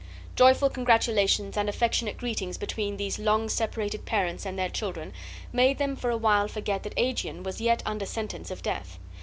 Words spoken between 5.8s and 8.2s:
for a while forget that Aegeon was yet under